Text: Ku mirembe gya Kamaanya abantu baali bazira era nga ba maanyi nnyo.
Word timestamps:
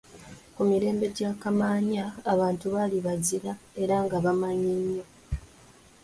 Ku 0.53 0.61
mirembe 0.69 1.05
gya 1.17 1.29
Kamaanya 1.41 2.05
abantu 2.33 2.65
baali 2.73 2.97
bazira 3.05 3.53
era 3.81 3.95
nga 4.05 4.17
ba 4.23 4.31
maanyi 4.41 4.73
nnyo. 4.79 5.05